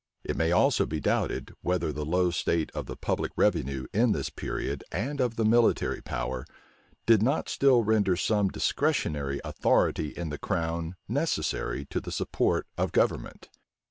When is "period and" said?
4.31-5.21